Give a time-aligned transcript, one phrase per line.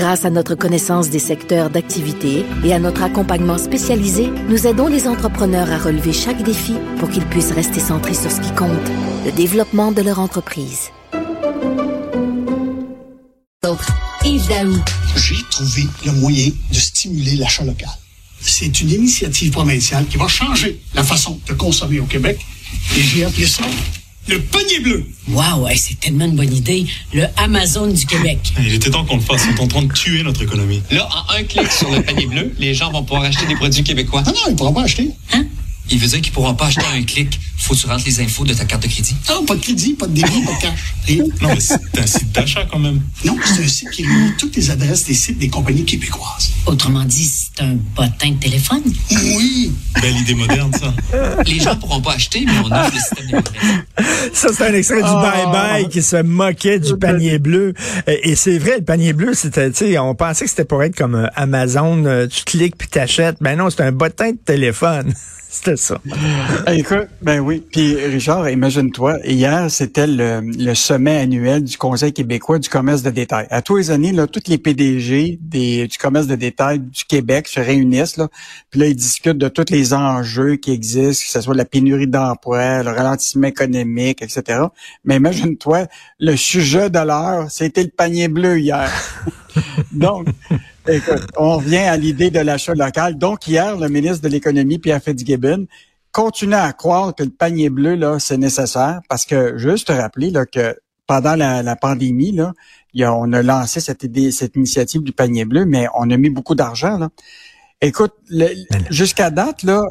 [0.00, 5.06] Grâce à notre connaissance des secteurs d'activité et à notre accompagnement spécialisé, nous aidons les
[5.06, 8.70] entrepreneurs à relever chaque défi pour qu'ils puissent rester centrés sur ce qui compte,
[9.26, 10.88] le développement de leur entreprise.
[14.24, 14.74] Yves Daou.
[15.16, 17.90] J'ai trouvé le moyen de stimuler l'achat local.
[18.40, 22.40] C'est une initiative provinciale qui va changer la façon de consommer au Québec
[22.96, 23.64] et j'ai appelé ça
[24.28, 25.04] le panier bleu.
[25.28, 26.86] Wow, hey, c'est tellement une bonne idée.
[27.12, 28.38] Le Amazon du Québec.
[28.58, 29.44] Il était temps qu'on le fasse.
[29.50, 30.82] Ils sont en train de tuer notre économie.
[30.90, 33.82] Là, en un clic sur le panier bleu, les gens vont pouvoir acheter des produits
[33.82, 34.22] québécois.
[34.26, 35.10] Ah non, ils ne pourront pas acheter.
[35.32, 35.46] Hein?
[35.90, 37.40] Il veut dire qu'ils pourront pas acheter un clic.
[37.58, 39.16] Faut que tu rentres les infos de ta carte de crédit.
[39.28, 40.94] Non, pas de crédit, pas de débit, pas de cash.
[41.06, 41.24] Rien.
[41.42, 43.00] Non, mais c'est un site d'achat quand même.
[43.24, 46.52] Non, c'est un site qui réunit toutes les adresses des sites des compagnies québécoises.
[46.66, 48.82] Autrement dit, c'est un bottin de téléphone.
[49.10, 49.72] Oui.
[50.00, 50.94] Belle idée moderne, ça.
[51.44, 53.82] Les gens pourront pas acheter, mais on offre le système de livraison.
[54.32, 57.74] Ça, c'est un extrait du bye-bye qui se moquait du panier bleu.
[58.06, 60.82] Et, et c'est vrai, le panier bleu, c'était, tu sais, on pensait que c'était pour
[60.82, 63.36] être comme euh, Amazon, euh, tu cliques puis t'achètes.
[63.40, 65.12] Ben non, c'est un bottin de téléphone.
[65.52, 66.00] C'était ça.
[66.64, 67.60] Hey, écoute, ben oui.
[67.72, 73.10] Puis Richard, imagine-toi, hier, c'était le, le sommet annuel du Conseil québécois du commerce de
[73.10, 73.48] détail.
[73.50, 77.48] À tous les années, là, toutes les PDG des, du commerce de détail du Québec
[77.48, 78.28] se réunissent, là,
[78.70, 82.06] puis là, ils discutent de tous les enjeux qui existent, que ce soit la pénurie
[82.06, 84.60] d'emploi, le ralentissement économique, etc.
[85.04, 85.88] Mais imagine-toi,
[86.20, 88.88] le sujet de l'heure, c'était le panier bleu hier.
[89.92, 90.28] Donc,
[90.88, 93.18] écoute, on revient à l'idée de l'achat local.
[93.18, 95.66] Donc, hier, le ministre de l'Économie, Pierre Fitzgibbon,
[96.12, 100.30] continue à croire que le panier bleu, là, c'est nécessaire parce que, juste te rappeler,
[100.30, 100.76] là, que
[101.06, 102.52] pendant la, la pandémie, là,
[102.94, 106.10] il y a, on a lancé cette idée, cette initiative du panier bleu, mais on
[106.10, 107.08] a mis beaucoup d'argent, là.
[107.82, 108.12] Écoute,
[108.90, 109.82] jusqu'à date, là,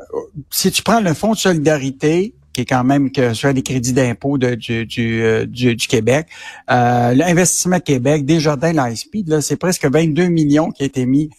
[0.51, 3.93] si tu prends le fonds de solidarité, qui est quand même que sur les crédits
[3.93, 6.27] d'impôt de- du, du, euh, du, du Québec,
[6.71, 11.29] euh, l'investissement Québec, Desjardins, l'ISP, là, c'est presque 22 millions qui a été mis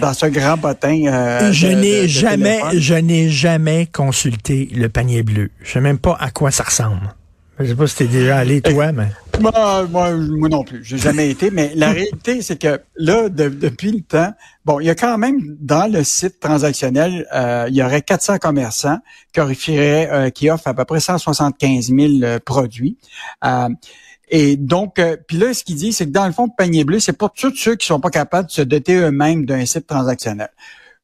[0.00, 1.02] dans ce grand bottin.
[1.06, 2.78] euh, je n'ai jamais, téléphone.
[2.80, 5.50] je n'ai jamais consulté le panier bleu.
[5.62, 7.14] Je sais même pas à quoi ça ressemble.
[7.58, 9.08] Je sais pas si t'es déjà allé, toi, mais.
[9.40, 10.84] Moi, moi, moi non plus.
[10.84, 14.30] J'ai jamais été, mais la réalité, c'est que là, de- depuis le temps,
[14.66, 18.36] bon, il y a quand même dans le site transactionnel, euh, il y aurait 400
[18.38, 18.98] commerçants
[19.32, 22.98] qui offriraient, euh, qui offrent à peu près 175 000 euh, produits.
[23.44, 23.68] Euh,
[24.28, 26.84] et donc, euh, puis là, ce qu'il dit, c'est que dans le fond, le panier
[26.84, 29.86] bleu, c'est pour tous ceux qui sont pas capables de se doter eux-mêmes d'un site
[29.86, 30.48] transactionnel.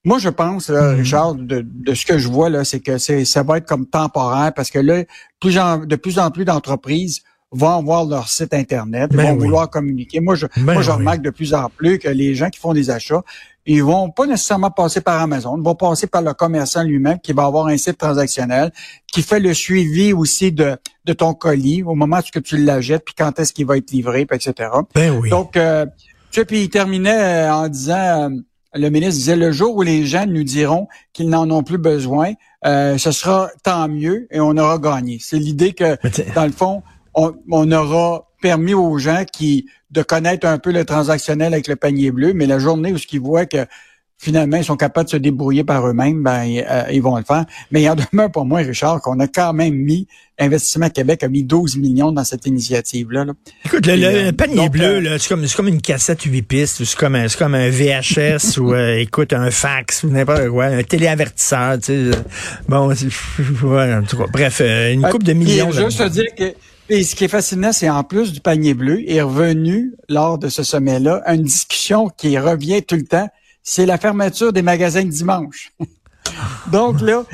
[0.04, 0.98] Moi, je pense, là, Mhm.
[1.00, 3.86] Richard, de, de ce que je vois là, c'est que c'est ça va être comme
[3.86, 5.04] temporaire parce que là,
[5.40, 7.20] plus en- de plus en plus d'entreprises
[7.52, 9.44] vont avoir leur site internet, Ben vont oui.
[9.44, 10.20] vouloir communiquer.
[10.20, 10.96] Moi, je, Ben moi, je oui.
[10.96, 13.22] remarque de plus en plus que les gens qui font des achats,
[13.64, 17.32] ils vont pas nécessairement passer par Amazon, ils vont passer par le commerçant lui-même qui
[17.32, 18.72] va avoir un site transactionnel,
[19.06, 23.14] qui fait le suivi aussi de, de ton colis au moment où tu l'achètes, puis
[23.16, 24.68] quand est-ce qu'il va être livré, puis etc.
[24.96, 25.30] Ben oui.
[25.30, 25.86] Donc, euh,
[26.32, 28.36] tu sais, puis il terminait euh, en disant, euh,
[28.74, 32.32] le ministre disait, le jour où les gens nous diront qu'ils n'en ont plus besoin,
[32.64, 35.18] euh, ce sera tant mieux et on aura gagné.
[35.20, 35.96] C'est l'idée que,
[36.34, 36.82] dans le fond,
[37.14, 41.76] on, on aura permis aux gens qui de connaître un peu le transactionnel avec le
[41.76, 43.66] panier bleu, mais la journée où ce qu'ils voient que
[44.22, 47.44] finalement ils sont capables de se débrouiller par eux-mêmes, ben euh, ils vont le faire.
[47.72, 50.06] Mais il en demeure pour moi, Richard, qu'on a quand même mis
[50.38, 53.24] Investissement Québec a mis 12 millions dans cette initiative-là.
[53.26, 53.32] là.
[53.64, 55.68] Écoute, le, le- Et, euh, le panier donc, bleu, euh, là, c'est comme, c'est comme
[55.68, 59.50] une cassette 8 pistes, c'est comme un, c'est comme un VHS, ou, euh, écoute, un
[59.50, 61.92] fax, ou n'importe quoi, un téléavertisseur, tu sais.
[61.92, 62.12] euh,
[62.68, 63.06] Bon, c'est,
[63.66, 65.70] ouais, en tout cas, bref, une coupe de millions.
[65.70, 65.84] là.
[65.84, 66.52] Juste te dire que
[66.88, 70.48] et ce qui est fascinant, c'est en plus du panier bleu, est revenu lors de
[70.48, 73.28] ce sommet-là une discussion qui revient tout le temps.
[73.62, 75.72] C'est la fermeture des magasins dimanche.
[76.72, 77.24] Donc là,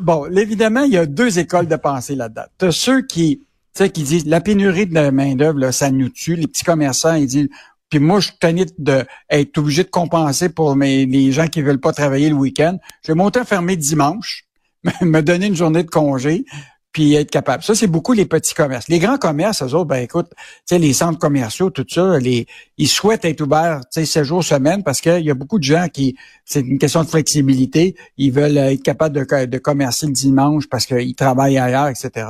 [0.00, 2.44] bon, évidemment, il y a deux écoles de pensée là-dedans.
[2.58, 3.42] Tu as ceux qui,
[3.74, 6.36] tu qui disent la pénurie de main d'œuvre, là, ça nous tue.
[6.36, 7.48] Les petits commerçants, ils disent.
[7.90, 11.80] Puis moi, je suis de être obligé de compenser pour mes, les gens qui veulent
[11.80, 12.78] pas travailler le week-end.
[13.04, 14.46] Je vais monter à fermer dimanche,
[15.02, 16.44] me donner une journée de congé,
[16.94, 17.62] puis être capable.
[17.64, 18.88] Ça, c'est beaucoup les petits commerces.
[18.88, 20.28] Les grands commerces, eux autres, ben écoute,
[20.70, 22.46] les centres commerciaux, tout ça, les,
[22.78, 25.64] ils souhaitent être ouverts, tu sais, 7 jours semaine parce qu'il y a beaucoup de
[25.64, 30.06] gens qui, c'est une question de flexibilité, ils veulent euh, être capables de, de commercer
[30.06, 32.26] le dimanche parce qu'ils travaillent ailleurs, etc.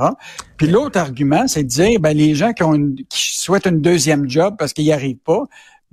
[0.57, 3.81] Puis l'autre argument, c'est de dire, ben les gens qui ont une- qui souhaitent une
[3.81, 5.43] deuxième job parce qu'ils n'y arrivent pas,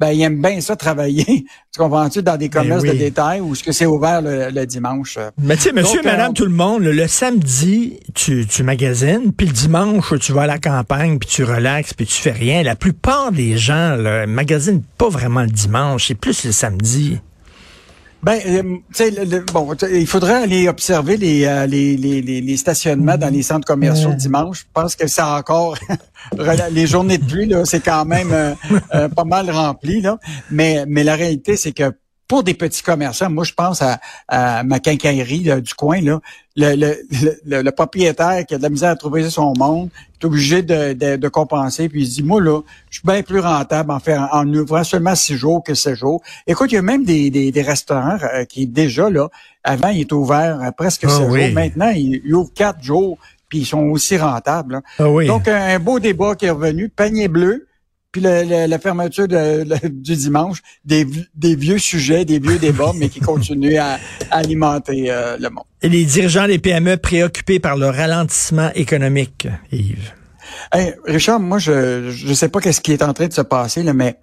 [0.02, 1.24] ben ils aiment bien ça travailler.
[1.72, 4.66] tu comprends-tu dans des Ben commerces de détail où ce que c'est ouvert le, le
[4.66, 5.16] dimanche?
[5.40, 8.64] Mais tu sais, monsieur, Donc, euh, madame, tout le monde, le, le samedi, tu, tu
[8.64, 12.32] magasines, puis le dimanche, tu vas à la campagne, puis tu relaxes, puis tu fais
[12.32, 12.64] rien.
[12.64, 17.20] La plupart des gens là, magasinent pas vraiment le dimanche, c'est plus le samedi.
[18.22, 18.62] Ben, euh,
[18.94, 19.10] tu sais,
[19.52, 23.66] bon, il faudrait aller observer les, euh, les, les, les, les stationnements dans les centres
[23.66, 24.60] commerciaux dimanche.
[24.60, 25.76] Je pense que ça encore
[26.70, 28.54] les journées de pluie, là, c'est quand même euh,
[28.94, 30.18] euh, pas mal rempli, là.
[30.52, 31.92] Mais, mais la réalité, c'est que
[32.32, 36.18] pour des petits commerçants, moi, je pense à, à ma quincaillerie là, du coin, là,
[36.56, 36.96] le, le,
[37.44, 40.94] le, le propriétaire qui a de la misère à trouver son monde, est obligé de,
[40.94, 44.00] de, de compenser, puis il se dit, moi, là, je suis bien plus rentable en
[44.00, 46.22] faire en ouvrant seulement six jours que sept jours.
[46.46, 49.28] Écoute, il y a même des, des, des restaurants euh, qui, déjà, là,
[49.62, 51.44] avant, il était ouvert euh, presque Ah sept oui.
[51.44, 51.54] jours.
[51.54, 53.18] Maintenant, il, il ouvre quatre jours,
[53.50, 54.72] puis ils sont aussi rentables.
[54.76, 54.80] là.
[54.98, 55.26] Ah oui.
[55.26, 57.66] Donc, un, un beau débat qui est revenu, panier bleu,
[58.12, 62.58] puis le- le- la fermeture de- le- du dimanche, des, des vieux sujets, des vieux
[62.58, 63.94] débats, mais qui continuent à,
[64.30, 65.64] à alimenter euh, le monde.
[65.82, 70.12] Et les dirigeants des PME préoccupés par le ralentissement économique, Yves?
[70.72, 73.82] Hey, Richard, moi, je je sais pas qu'est-ce qui est en train de se passer,
[73.82, 74.18] là, mais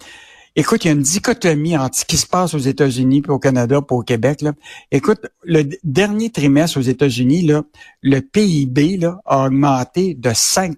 [0.55, 3.39] écoute, il y a une dichotomie entre ce qui se passe aux États-Unis, puis au
[3.39, 4.41] Canada, puis au Québec.
[4.41, 4.53] Là.
[4.91, 7.63] Écoute, le dernier trimestre aux États-Unis, là,
[8.03, 10.77] le PIB là, a augmenté de 5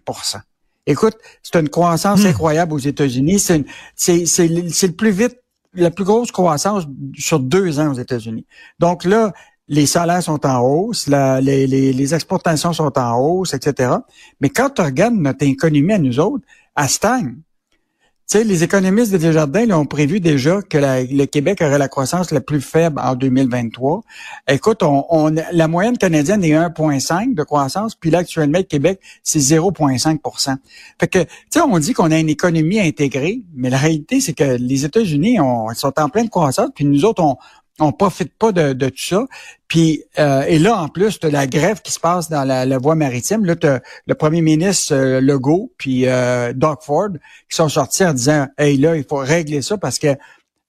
[0.92, 3.40] Écoute, c'est une croissance incroyable aux États-Unis.
[3.40, 3.64] C'est
[3.96, 5.38] c'est c'est le c'est le plus vite,
[5.74, 6.84] la plus grosse croissance
[7.18, 8.46] sur deux ans aux États-Unis.
[8.80, 9.34] Donc là,
[9.68, 13.94] les salaires sont en hausse, la- les, les, les exportations sont en hausse, etc.
[14.42, 16.46] Mais quand tu regardes notre économie à nous autres,
[16.76, 17.36] elle stagne.
[18.32, 22.32] Sais, les économistes de Desjardins là, ont prévu déjà que le Québec aurait la croissance
[22.32, 24.04] la plus faible en 2023.
[24.48, 29.02] Écoute, on, on- la moyenne canadienne est 1,5 de croissance, puis là, actuellement, le Québec,
[29.22, 30.56] c'est 0,5%
[30.98, 34.32] Fait que, tu sais, on dit qu'on a une économie intégrée, mais la réalité, c'est
[34.32, 35.38] que les États-Unis
[35.76, 37.36] sont en pleine croissance, puis nous autres, on
[37.82, 39.26] on profite pas de, de tout ça.
[39.68, 42.78] Puis euh, et là, en plus, tu la grève qui se passe dans la, la
[42.78, 43.46] voie maritime.
[43.46, 43.56] Là,
[44.06, 47.10] le premier ministre euh, Legault puis euh, Doug Ford
[47.50, 50.16] qui sont sortis en disant Hey là, il faut régler ça parce que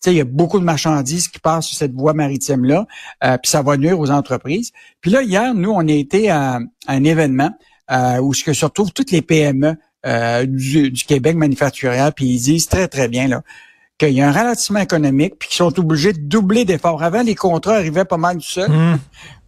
[0.06, 2.86] il y a beaucoup de marchandises qui passent sur cette voie maritime-là,
[3.22, 4.72] euh, puis ça va nuire aux entreprises.
[5.00, 7.52] Puis là, hier, nous, on a été à, un événement
[7.92, 9.76] euh, où ce que se retrouvent toutes les PME
[10.48, 13.42] du, du Québec manufacturier, puis ils disent très, très bien là
[14.06, 17.02] qu'il y a un ralentissement économique, puis qu'ils sont obligés de doubler d'efforts.
[17.02, 18.98] Avant, les contrats arrivaient pas mal tout seul, Hum.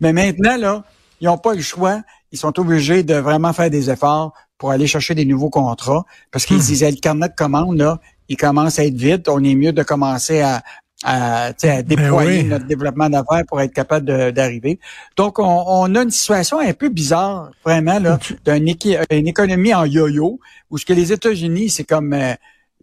[0.01, 0.85] mais maintenant, là,
[1.21, 2.03] ils n'ont pas le choix.
[2.33, 6.45] Ils sont obligés de vraiment faire des efforts pour aller chercher des nouveaux contrats, parce
[6.47, 7.99] qu'ils disaient le carnet de commandes, là,
[8.29, 9.23] il commence à être vide.
[9.29, 10.63] On est mieux de commencer à,
[11.05, 12.45] à, à déployer oui.
[12.45, 14.79] notre développement d'affaires pour être capable d'arriver.
[15.17, 20.41] Donc, on, on a une situation un peu bizarre, vraiment, là, d'une économie en yo-yo,
[20.71, 22.13] où ce que les États-Unis, c'est comme...
[22.13, 22.35] euh,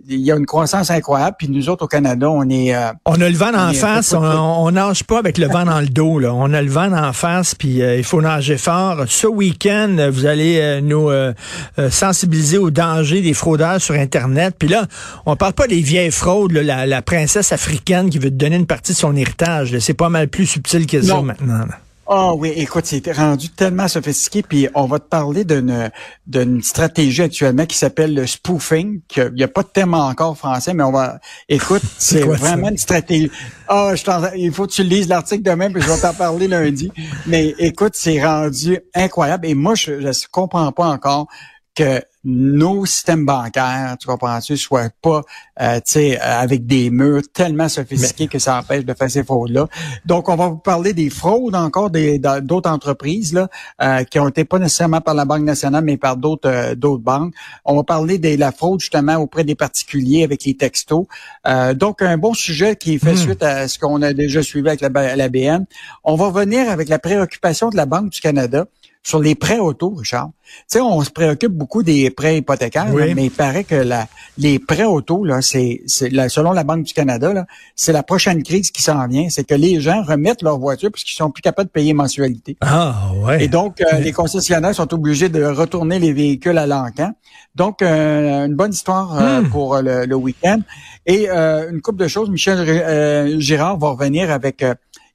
[0.08, 3.20] il y a une croissance incroyable, puis nous autres au Canada, on est euh, On
[3.22, 6.20] a le vent en face, on, on nage pas avec le vent dans le dos.
[6.20, 6.34] Là.
[6.34, 9.04] On a le vent en face, puis euh, il faut nager fort.
[9.08, 11.34] Ce week-end, vous allez euh, nous euh,
[11.80, 14.56] euh, sensibiliser au danger des fraudeurs sur Internet.
[14.58, 14.86] Puis là,
[15.26, 18.56] on parle pas des vieilles fraudes, là, la, la princesse africaine qui veut te donner
[18.56, 19.78] une partie de son héritage.
[19.80, 21.24] C'est pas mal plus subtil que ça Non.
[21.24, 21.60] maintenant.
[21.60, 21.78] là.
[22.14, 25.90] Ah oui, écoute, c'est rendu tellement sophistiqué, puis on va te parler d'une
[26.28, 29.00] d'une stratégie actuellement qui s'appelle le spoofing.
[29.08, 31.20] que- Il n'y a pas de terme encore français, mais on va.
[31.48, 32.26] Écoute, c'est ça?
[32.28, 33.32] vraiment une stratégie.
[33.70, 36.50] Ah, je t'en- il faut que tu lises l'article demain, puis je vais t'en parler
[36.50, 36.92] lundi.
[37.28, 39.48] Mais écoute, c'est rendu incroyable.
[39.48, 41.28] Et moi, je ne comprends pas encore
[41.76, 45.22] que nos systèmes bancaires, tu comprends-tu, soient pas,
[45.60, 49.24] euh, tu sais, euh, avec des murs tellement sophistiqués que ça empêche de faire ces
[49.24, 49.68] fraudes-là.
[50.06, 53.50] Donc, on va vous parler des fraudes encore des d'autres entreprises là,
[53.82, 57.04] euh, qui ont été pas nécessairement par la Banque nationale, mais par d'autres euh, d'autres
[57.04, 57.34] banques.
[57.66, 61.06] On va parler de la fraude justement auprès des particuliers avec les textos.
[61.48, 64.82] Euh, donc, un bon sujet qui fait suite à ce qu'on a déjà suivi avec
[64.82, 65.66] la, la BN.
[66.04, 68.66] On va venir avec la préoccupation de la Banque du Canada
[69.04, 70.30] sur les prêts auto, Richard.
[70.44, 73.08] Tu sais, on se préoccupe beaucoup des prêts hypothécaires, Oui.
[73.08, 76.64] là, mais il paraît que la, les prêts auto, là, c'est, c'est la- selon la
[76.64, 79.28] Banque du Canada, là, c'est la prochaine crise qui s'en vient.
[79.30, 82.58] C'est que les gens remettent leur voiture parce qu'ils sont plus capables de payer mensualité.
[82.62, 83.44] Ah ouais.
[83.44, 87.12] Et donc, euh, les concessionnaires sont obligés de retourner les véhicules à l'encan.
[87.56, 90.60] Donc, euh, une bonne histoire euh, pour euh, le, le week-end.
[91.08, 94.64] Et euh, une couple de choses, Michel euh, Girard va revenir avec...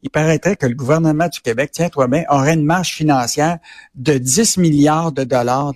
[0.03, 3.59] il paraîtrait que le gouvernement du Québec, tiens-toi bien, aurait une marge financière
[3.95, 5.73] de 10 milliards de dollars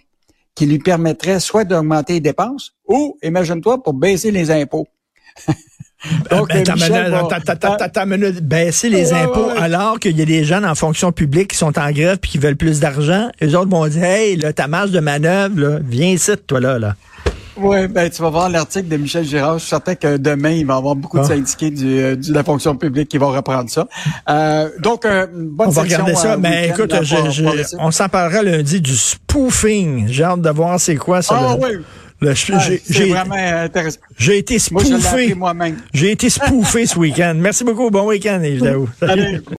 [0.55, 4.87] qui lui permettrait soit d'augmenter les dépenses ou, imagine-toi, pour baisser les impôts.
[6.31, 6.65] Donc, Ben,
[8.07, 8.41] minute, minute.
[8.41, 9.59] baisser les Ouais, impôts ouais, ouais.
[9.59, 12.39] alors qu'il y a des gens en fonction publique qui sont en grève puis qui
[12.39, 13.29] veulent plus d'argent.
[13.41, 16.79] Les autres vont dire, hey, là, ta marge de manœuvre, là, viens ici, toi là,
[16.79, 16.97] là.
[17.57, 19.55] Oui, ben tu vas voir l'article de Michel Girard.
[19.55, 21.29] Je suis certain que demain, il va y avoir beaucoup de Ah.
[21.29, 23.87] syndiqués du, euh, du- de la fonction publique qui vont reprendre ça.
[24.29, 26.33] Euh, donc, euh, bonne On va regarder ça.
[26.35, 30.07] euh, Mais week-end, écoute, là, je- pour- je- pour on s'en parlera lundi du spoofing.
[30.09, 31.39] J'ai hâte de voir c'est quoi ça.
[31.39, 31.85] Ah le- oui.
[32.23, 32.35] Ah,
[32.91, 33.99] j'ai- vraiment intéressant.
[34.19, 35.35] J'ai été Moi, spoofé.
[35.35, 35.77] moi-même.
[35.95, 37.33] J'ai été spoofé ce week-end.
[37.37, 37.91] Merci beaucoup.
[37.91, 38.89] Bon week-end, Yves Daou.
[39.01, 39.43] Salut.